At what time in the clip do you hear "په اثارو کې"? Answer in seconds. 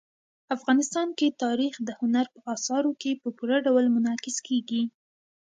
2.33-3.11